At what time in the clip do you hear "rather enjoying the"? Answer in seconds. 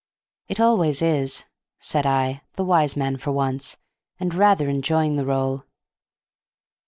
4.33-5.25